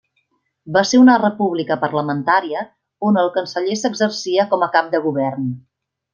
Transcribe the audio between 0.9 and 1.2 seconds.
ser una